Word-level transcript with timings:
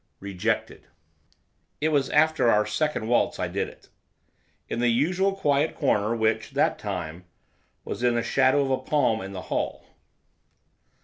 REJECTED 0.19 0.87
It 1.79 1.89
was 1.89 2.09
after 2.09 2.49
our 2.49 2.65
second 2.65 3.07
waltz 3.07 3.37
I 3.37 3.47
did 3.47 3.67
it. 3.67 3.87
In 4.67 4.79
the 4.79 4.87
usual 4.87 5.33
quiet 5.35 5.75
corner, 5.75 6.15
which, 6.15 6.49
that 6.53 6.79
time, 6.79 7.25
was 7.85 8.01
in 8.01 8.15
the 8.15 8.23
shadow 8.23 8.63
of 8.63 8.71
a 8.71 8.77
palm 8.79 9.21
in 9.21 9.33
the 9.33 9.41
hall. 9.53 9.85